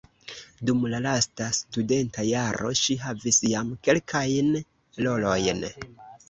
[0.69, 4.51] Dum la lasta studenta jaro ŝi havis jam kelkajn
[5.05, 5.63] rolojn.